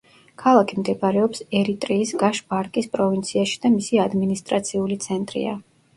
ქალაქი 0.43 0.77
მდებარეობს 0.77 1.43
ერიტრეის 1.59 2.13
გაშ-ბარკის 2.23 2.89
პროვინციაში 2.97 3.61
და 3.67 3.73
მისი 3.77 4.01
ადმინისტრაციული 4.09 4.99
ცენტრია. 5.07 5.55